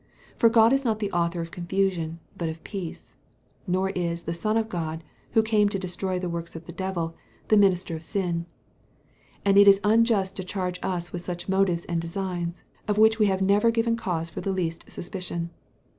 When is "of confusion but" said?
1.41-2.49